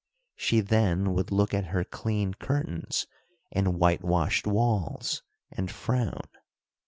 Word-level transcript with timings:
She 0.35 0.61
then 0.61 1.13
would 1.13 1.31
look 1.31 1.53
at 1.53 1.65
her 1.65 1.83
clean 1.83 2.33
curtains 2.33 3.05
and 3.51 3.77
whitewashed 3.77 4.47
walls, 4.47 5.21
and 5.51 5.69
frown. 5.69 6.23